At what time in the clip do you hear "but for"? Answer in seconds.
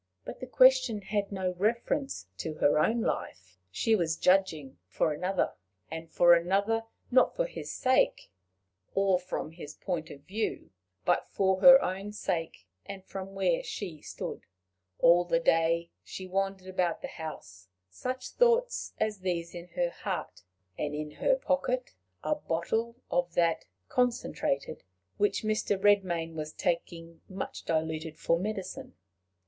11.05-11.61